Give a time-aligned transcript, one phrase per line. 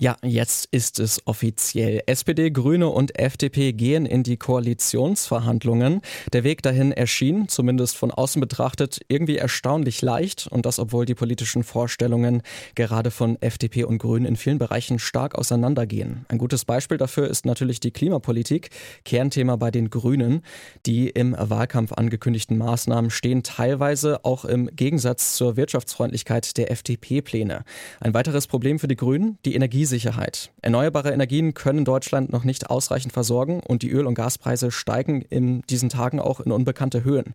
[0.00, 2.02] Ja, jetzt ist es offiziell.
[2.06, 6.02] SPD, Grüne und FDP gehen in die Koalitionsverhandlungen.
[6.32, 11.16] Der Weg dahin erschien, zumindest von außen betrachtet, irgendwie erstaunlich leicht und das obwohl die
[11.16, 12.42] politischen Vorstellungen
[12.76, 16.26] gerade von FDP und Grünen in vielen Bereichen stark auseinandergehen.
[16.28, 18.70] Ein gutes Beispiel dafür ist natürlich die Klimapolitik,
[19.04, 20.42] Kernthema bei den Grünen.
[20.86, 27.64] Die im Wahlkampf angekündigten Maßnahmen stehen teilweise auch im Gegensatz zur Wirtschaftsfreundlichkeit der FDP-Pläne.
[27.98, 30.50] Ein weiteres Problem für die Grünen, die Energie Energiesicherheit.
[30.60, 35.62] Erneuerbare Energien können Deutschland noch nicht ausreichend versorgen und die Öl- und Gaspreise steigen in
[35.62, 37.34] diesen Tagen auch in unbekannte Höhen.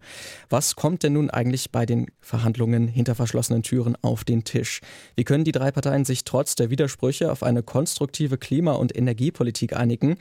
[0.49, 4.81] Was kommt denn nun eigentlich bei den Verhandlungen hinter verschlossenen Türen auf den Tisch?
[5.15, 9.75] Wie können die drei Parteien sich trotz der Widersprüche auf eine konstruktive Klima- und Energiepolitik
[9.75, 10.17] einigen?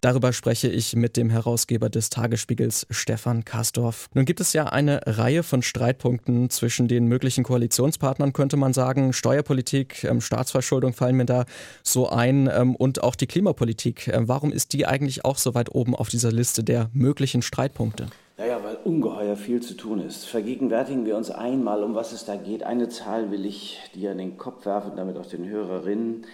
[0.00, 4.08] Darüber spreche ich mit dem Herausgeber des Tagesspiegels, Stefan Kastorf.
[4.14, 9.12] Nun gibt es ja eine Reihe von Streitpunkten zwischen den möglichen Koalitionspartnern, könnte man sagen.
[9.12, 11.46] Steuerpolitik, ähm, Staatsverschuldung fallen mir da
[11.82, 14.08] so ein ähm, und auch die Klimapolitik.
[14.08, 18.06] Ähm, warum ist die eigentlich auch so weit oben auf dieser Liste der möglichen Streitpunkte?
[18.38, 20.26] Naja, weil ungeheuer viel zu tun ist.
[20.26, 22.64] Vergegenwärtigen wir uns einmal, um was es da geht.
[22.64, 26.26] Eine Zahl will ich dir an den Kopf werfen, damit auch den Hörerinnen.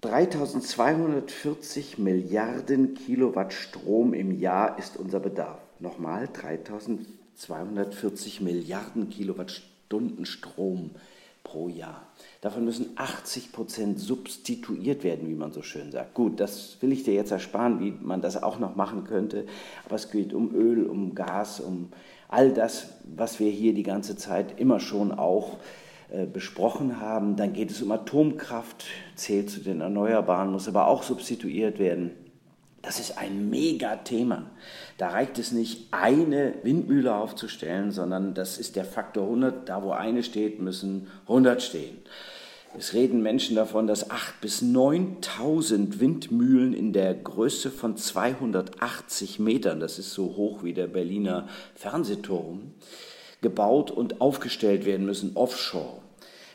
[0.00, 5.58] 3240 Milliarden Kilowatt Strom im Jahr ist unser Bedarf.
[5.80, 10.92] Nochmal 3240 Milliarden Kilowattstunden Strom
[11.42, 12.06] pro Jahr.
[12.42, 16.14] Davon müssen 80 Prozent substituiert werden, wie man so schön sagt.
[16.14, 19.46] Gut, das will ich dir jetzt ersparen, wie man das auch noch machen könnte.
[19.84, 21.88] Aber es geht um Öl, um Gas, um
[22.28, 25.56] all das, was wir hier die ganze Zeit immer schon auch äh,
[26.32, 27.36] besprochen haben.
[27.36, 32.12] Dann geht es um Atomkraft, zählt zu den Erneuerbaren, muss aber auch substituiert werden.
[32.80, 34.50] Das ist ein Megathema.
[34.98, 39.68] Da reicht es nicht, eine Windmühle aufzustellen, sondern das ist der Faktor 100.
[39.68, 41.98] Da, wo eine steht, müssen 100 stehen.
[42.76, 49.80] Es reden Menschen davon, dass 8.000 bis 9.000 Windmühlen in der Größe von 280 Metern,
[49.80, 52.74] das ist so hoch wie der Berliner Fernsehturm,
[53.40, 55.98] gebaut und aufgestellt werden müssen offshore.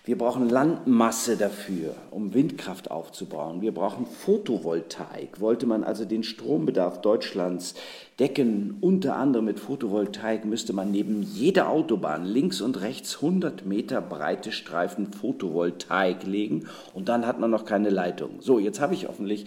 [0.06, 3.62] Wir brauchen Landmasse dafür, um Windkraft aufzubauen.
[3.62, 5.40] Wir brauchen Photovoltaik.
[5.40, 7.76] Wollte man also den Strombedarf Deutschlands
[8.20, 14.02] decken, unter anderem mit Photovoltaik, müsste man neben jeder Autobahn links und rechts 100 Meter
[14.02, 18.42] breite Streifen Photovoltaik legen und dann hat man noch keine Leitung.
[18.42, 19.46] So, jetzt habe ich hoffentlich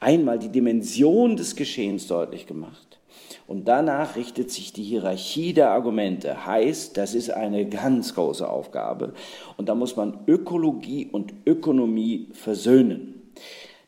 [0.00, 2.98] einmal die Dimension des Geschehens deutlich gemacht.
[3.46, 6.46] Und danach richtet sich die Hierarchie der Argumente.
[6.46, 9.12] Heißt, das ist eine ganz große Aufgabe.
[9.56, 13.32] Und da muss man Ökologie und Ökonomie versöhnen.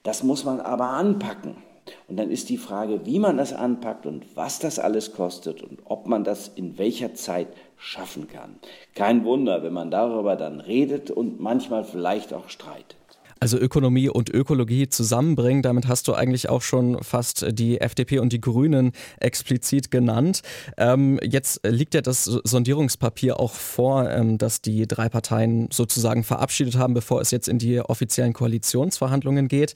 [0.03, 1.57] Das muss man aber anpacken.
[2.09, 5.81] Und dann ist die Frage, wie man das anpackt und was das alles kostet und
[5.85, 8.57] ob man das in welcher Zeit schaffen kann.
[8.95, 12.97] Kein Wunder, wenn man darüber dann redet und manchmal vielleicht auch streitet.
[13.39, 18.33] Also Ökonomie und Ökologie zusammenbringen, damit hast du eigentlich auch schon fast die FDP und
[18.33, 20.41] die Grünen explizit genannt.
[20.79, 26.77] Ähm, jetzt liegt ja das Sondierungspapier auch vor, ähm, das die drei Parteien sozusagen verabschiedet
[26.79, 29.75] haben, bevor es jetzt in die offiziellen Koalitionsverhandlungen geht.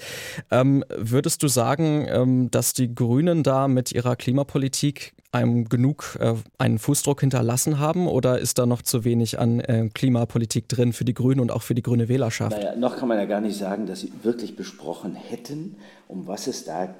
[0.51, 6.35] Ähm, würdest du sagen, ähm, dass die Grünen da mit ihrer Klimapolitik einem genug äh,
[6.59, 11.05] einen Fußdruck hinterlassen haben oder ist da noch zu wenig an äh, Klimapolitik drin für
[11.05, 12.57] die Grünen und auch für die grüne Wählerschaft?
[12.57, 15.77] Naja, noch kann man ja gar nicht sagen, dass sie wirklich besprochen hätten,
[16.09, 16.95] um was es da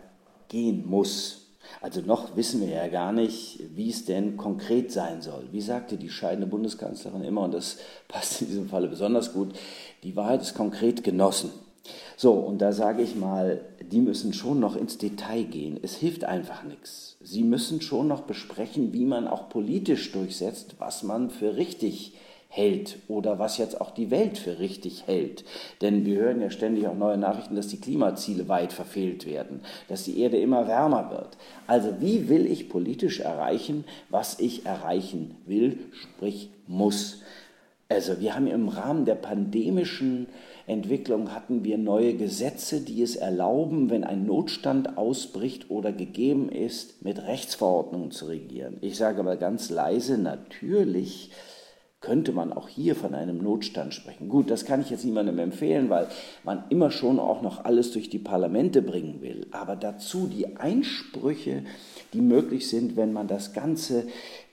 [0.49, 1.47] gehen muss.
[1.81, 5.49] Also noch wissen wir ja gar nicht, wie es denn konkret sein soll.
[5.53, 9.55] Wie sagte die scheidende Bundeskanzlerin immer, und das passt in diesem Falle besonders gut,
[10.03, 11.51] die Wahrheit ist konkret genossen.
[12.17, 15.79] So, und da sage ich mal, die müssen schon noch ins Detail gehen.
[15.83, 17.17] Es hilft einfach nichts.
[17.23, 22.15] Sie müssen schon noch besprechen, wie man auch politisch durchsetzt, was man für richtig
[22.53, 25.45] hält oder was jetzt auch die Welt für richtig hält.
[25.81, 30.05] Denn wir hören ja ständig auch neue Nachrichten, dass die Klimaziele weit verfehlt werden, dass
[30.05, 31.39] die Erde immer wärmer wird.
[31.69, 37.23] Also wie will ich politisch erreichen, was ich erreichen will, sprich muss.
[37.91, 40.29] Also wir haben im Rahmen der pandemischen
[40.69, 47.03] Entwicklung hatten wir neue Gesetze, die es erlauben, wenn ein Notstand ausbricht oder gegeben ist,
[47.05, 48.77] mit Rechtsverordnungen zu regieren.
[48.81, 51.33] Ich sage aber ganz leise, natürlich
[52.01, 54.29] könnte man auch hier von einem Notstand sprechen.
[54.29, 56.07] Gut, das kann ich jetzt niemandem empfehlen, weil
[56.45, 59.49] man immer schon auch noch alles durch die Parlamente bringen will.
[59.51, 61.65] Aber dazu die Einsprüche,
[62.13, 64.07] die möglich sind, wenn man das Ganze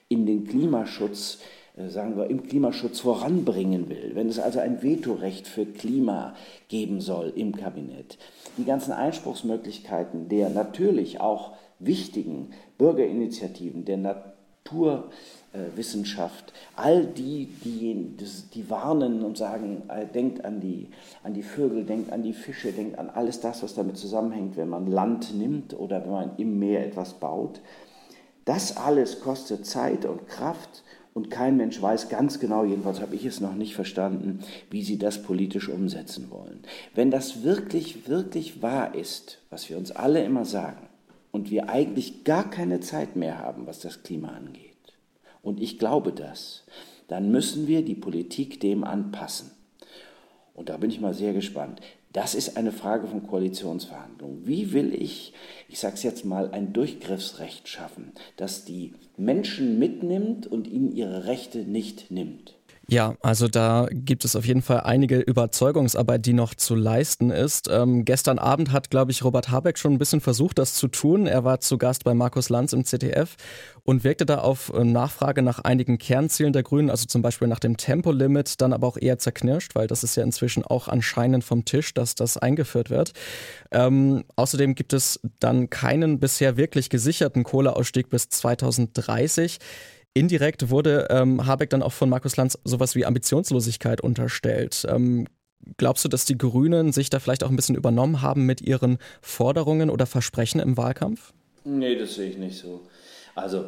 [0.10, 1.57] in den Klimaschutz äh,
[1.90, 6.34] sagen wir, im Klimaschutz voranbringen will, wenn es also ein Vetorecht für Klima
[6.70, 8.18] geben soll im Kabinett,
[8.58, 18.18] die ganzen Einspruchsmöglichkeiten der natürlich auch wichtigen Bürgerinitiativen, der Naturwissenschaft, all die, die,
[18.54, 20.88] die warnen und sagen, äh, denkt an die,
[21.24, 24.70] an die Vögel, denkt an die Fische, denkt an alles das, was damit zusammenhängt, wenn
[24.70, 27.62] man Land nimmt oder wenn man im Meer etwas baut.
[28.46, 30.82] Das alles kostet Zeit und Kraft
[31.18, 35.00] und kein Mensch weiß ganz genau, jedenfalls habe ich es noch nicht verstanden, wie sie
[35.00, 36.60] das politisch umsetzen wollen.
[36.94, 40.88] Wenn das wirklich, wirklich wahr ist, was wir uns alle immer sagen,
[41.32, 44.76] und wir eigentlich gar keine Zeit mehr haben, was das Klima angeht,
[45.42, 46.66] und ich glaube das,
[47.08, 49.50] dann müssen wir die Politik dem anpassen.
[50.58, 51.82] Und da bin ich mal sehr gespannt.
[52.14, 54.48] Das ist eine Frage von Koalitionsverhandlungen.
[54.48, 55.34] Wie will ich,
[55.70, 61.26] ich sage es jetzt mal, ein Durchgriffsrecht schaffen, das die Menschen mitnimmt und ihnen ihre
[61.28, 62.57] Rechte nicht nimmt?
[62.90, 67.68] Ja, also da gibt es auf jeden Fall einige Überzeugungsarbeit, die noch zu leisten ist.
[67.70, 71.28] Ähm, gestern Abend hat, glaube ich, Robert Habeck schon ein bisschen versucht, das zu tun.
[71.28, 73.36] Er war zu Gast bei Markus Lanz im ZDF
[73.84, 77.60] und wirkte da auf äh, Nachfrage nach einigen Kernzielen der Grünen, also zum Beispiel nach
[77.60, 81.66] dem Tempolimit, dann aber auch eher zerknirscht, weil das ist ja inzwischen auch anscheinend vom
[81.66, 83.12] Tisch, dass das eingeführt wird.
[83.70, 89.60] Ähm, außerdem gibt es dann keinen bisher wirklich gesicherten Kohleausstieg bis 2030.
[90.20, 94.86] Indirekt wurde ähm, Habeck dann auch von Markus Lanz sowas wie Ambitionslosigkeit unterstellt.
[94.90, 95.28] Ähm,
[95.78, 98.98] glaubst du, dass die Grünen sich da vielleicht auch ein bisschen übernommen haben mit ihren
[99.22, 101.34] Forderungen oder Versprechen im Wahlkampf?
[101.64, 102.82] Nee, das sehe ich nicht so.
[103.36, 103.66] Also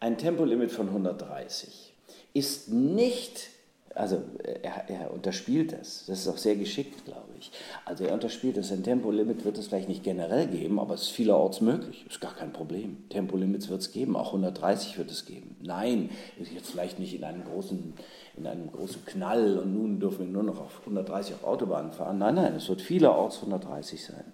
[0.00, 1.94] ein Tempolimit von 130
[2.34, 3.50] ist nicht
[3.98, 4.22] also
[4.62, 6.04] er, er, unterspielt das.
[6.06, 7.50] Das ist auch sehr geschickt, glaube ich.
[7.84, 8.72] Also er unterspielt das.
[8.72, 12.04] Ein Tempolimit wird es vielleicht nicht generell geben, aber es ist vielerorts möglich.
[12.08, 13.08] Ist gar kein Problem.
[13.08, 15.56] Tempolimits wird es geben, auch 130 wird es geben.
[15.60, 17.94] Nein, ist jetzt vielleicht nicht in einem großen,
[18.36, 22.18] in einem großen Knall und nun dürfen wir nur noch auf 130 auf Autobahnen fahren.
[22.18, 24.32] Nein, nein, es wird vielerorts 130 sein.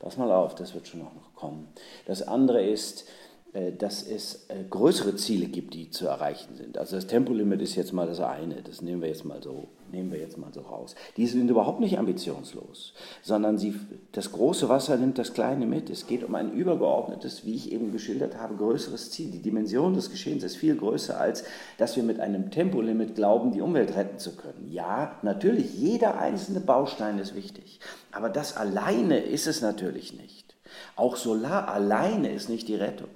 [0.00, 1.68] Pass mal auf, das wird schon auch noch kommen.
[2.06, 3.06] Das andere ist,
[3.52, 6.78] dass es äh, größere Ziele gibt, die zu erreichen sind.
[6.78, 10.12] Also das Tempolimit ist jetzt mal das eine, das nehmen wir jetzt mal so, nehmen
[10.12, 10.94] wir jetzt mal so raus.
[11.16, 13.74] Die sind überhaupt nicht ambitionslos, sondern sie,
[14.12, 15.90] das große Wasser nimmt das kleine mit.
[15.90, 19.32] Es geht um ein übergeordnetes, wie ich eben geschildert habe, größeres Ziel.
[19.32, 21.42] Die Dimension des Geschehens ist viel größer, als
[21.76, 24.70] dass wir mit einem Tempolimit glauben, die Umwelt retten zu können.
[24.70, 27.80] Ja, natürlich, jeder einzelne Baustein ist wichtig,
[28.12, 30.54] aber das alleine ist es natürlich nicht.
[30.94, 33.08] Auch Solar alleine ist nicht die Rettung.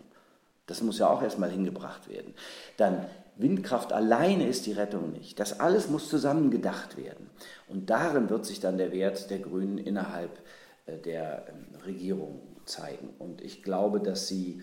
[0.66, 2.34] Das muss ja auch erstmal hingebracht werden.
[2.76, 3.06] Dann
[3.36, 5.40] Windkraft alleine ist die Rettung nicht.
[5.40, 7.30] Das alles muss zusammen gedacht werden.
[7.68, 10.38] Und darin wird sich dann der Wert der Grünen innerhalb
[10.86, 13.10] äh, der ähm, Regierung zeigen.
[13.18, 14.62] Und ich glaube, dass sie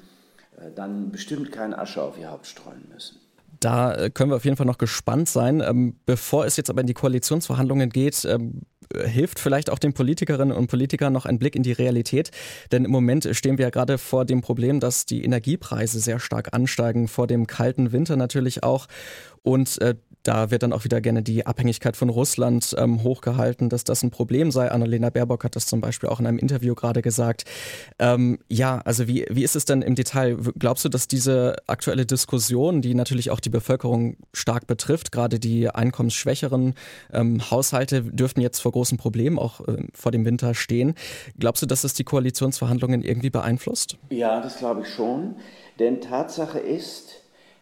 [0.58, 3.20] äh, dann bestimmt keine Asche auf ihr Haupt streuen müssen.
[3.60, 5.62] Da äh, können wir auf jeden Fall noch gespannt sein.
[5.62, 8.62] Ähm, bevor es jetzt aber in die Koalitionsverhandlungen geht, ähm,
[9.06, 12.32] hilft vielleicht auch den Politikerinnen und Politikern noch ein Blick in die Realität.
[12.72, 16.54] Denn im Moment stehen wir ja gerade vor dem Problem, dass die Energiepreise sehr stark
[16.54, 18.88] ansteigen, vor dem kalten Winter natürlich auch.
[19.44, 23.84] Und äh, da wird dann auch wieder gerne die Abhängigkeit von Russland ähm, hochgehalten, dass
[23.84, 24.72] das ein Problem sei.
[24.72, 27.46] Annalena Baerbock hat das zum Beispiel auch in einem Interview gerade gesagt.
[28.00, 30.38] Ähm, ja, also wie, wie ist es denn im Detail?
[30.58, 35.70] Glaubst du, dass diese aktuelle Diskussion, die natürlich auch die Bevölkerung stark betrifft, gerade die
[35.70, 36.76] einkommensschwächeren
[37.14, 40.96] ähm, Haushalte dürften jetzt vor großen Problemen auch äh, vor dem Winter stehen.
[41.40, 43.98] Glaubst du, dass es die Koalitionsverhandlungen irgendwie beeinflusst?
[44.10, 45.36] Ja, das glaube ich schon.
[45.80, 47.21] Denn Tatsache ist,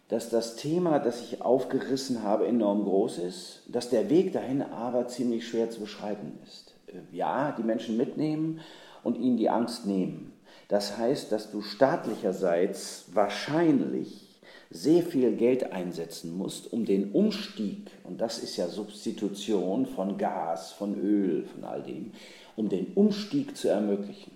[0.10, 5.08] dass das Thema, das ich aufgerissen habe, enorm groß ist, dass der Weg dahin aber
[5.08, 6.74] ziemlich schwer zu beschreiten ist.
[6.88, 8.60] Äh, ja, die Menschen mitnehmen
[9.04, 10.34] und ihnen die Angst nehmen.
[10.68, 14.26] Das heißt, dass du staatlicherseits wahrscheinlich
[14.72, 20.72] sehr viel Geld einsetzen musst, um den Umstieg, und das ist ja Substitution von Gas,
[20.74, 22.12] von Öl, von all dem,
[22.56, 24.32] um den Umstieg zu ermöglichen.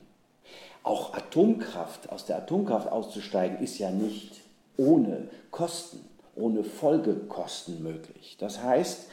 [0.81, 4.42] Auch Atomkraft, aus der Atomkraft auszusteigen, ist ja nicht
[4.77, 5.99] ohne Kosten,
[6.35, 8.37] ohne Folgekosten möglich.
[8.39, 9.09] Das heißt,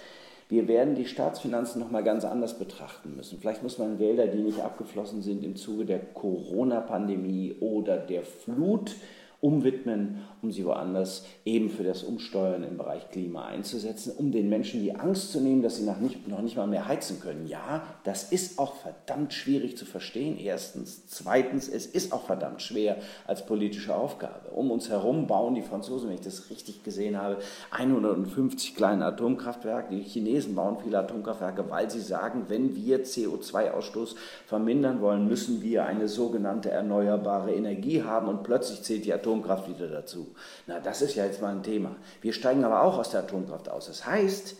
[0.48, 3.38] wir werden die Staatsfinanzen nochmal ganz anders betrachten müssen.
[3.38, 8.96] Vielleicht muss man Gelder, die nicht abgeflossen sind im Zuge der Corona-Pandemie oder der Flut,
[9.40, 14.82] umwidmen, um sie woanders eben für das Umsteuern im Bereich Klima einzusetzen, um den Menschen
[14.82, 17.46] die Angst zu nehmen, dass sie noch nicht, noch nicht mal mehr heizen können.
[17.46, 21.06] Ja, das ist auch verdammt schwierig zu verstehen, erstens.
[21.06, 24.50] Zweitens, es ist auch verdammt schwer als politische Aufgabe.
[24.50, 27.38] Um uns herum bauen die Franzosen, wenn ich das richtig gesehen habe,
[27.70, 29.94] 150 kleine Atomkraftwerke.
[29.94, 34.16] Die Chinesen bauen viele Atomkraftwerke, weil sie sagen, wenn wir CO2-Ausstoß
[34.46, 39.68] vermindern wollen, müssen wir eine sogenannte erneuerbare Energie haben und plötzlich zählt die Atomkraft Atomkraft
[39.68, 40.34] wieder dazu.
[40.66, 41.96] Na, das ist ja jetzt mal ein Thema.
[42.20, 43.86] Wir steigen aber auch aus der Atomkraft aus.
[43.86, 44.56] Das heißt,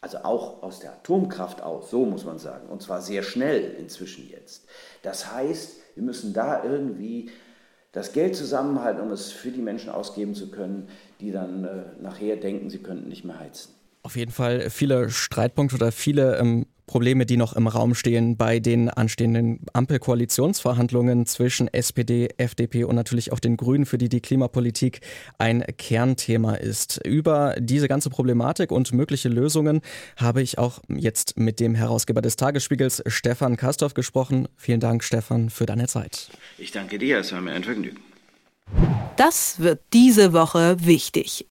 [0.00, 4.28] also auch aus der Atomkraft aus, so muss man sagen, und zwar sehr schnell inzwischen
[4.30, 4.66] jetzt.
[5.02, 7.30] Das heißt, wir müssen da irgendwie
[7.92, 10.88] das Geld zusammenhalten, um es für die Menschen ausgeben zu können,
[11.20, 13.74] die dann äh, nachher denken, sie könnten nicht mehr heizen.
[14.02, 18.60] Auf jeden Fall viele Streitpunkte oder viele ähm, Probleme, die noch im Raum stehen bei
[18.60, 25.00] den anstehenden Ampelkoalitionsverhandlungen zwischen SPD, FDP und natürlich auch den Grünen, für die die Klimapolitik
[25.38, 27.04] ein Kernthema ist.
[27.04, 29.80] Über diese ganze Problematik und mögliche Lösungen
[30.16, 34.48] habe ich auch jetzt mit dem Herausgeber des Tagesspiegels, Stefan Kastorf, gesprochen.
[34.56, 36.30] Vielen Dank, Stefan, für deine Zeit.
[36.58, 37.98] Ich danke dir, es war mir ein Vergnügen.
[39.16, 41.46] Das wird diese Woche wichtig.